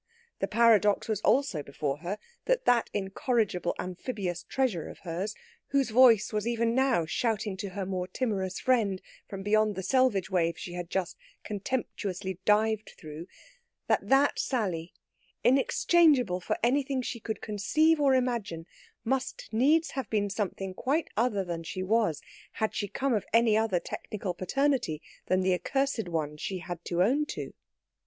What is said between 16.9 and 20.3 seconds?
she could conceive or imagine, must needs have